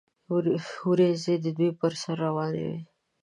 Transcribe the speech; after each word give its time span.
وریځې 0.89 1.35
د 1.43 1.45
دوی 1.57 1.71
پر 1.79 1.93
سر 2.01 2.15
روانې 2.23 2.61
وې. 2.69 2.79